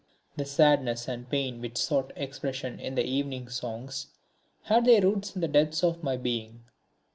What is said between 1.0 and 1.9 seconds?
and pain which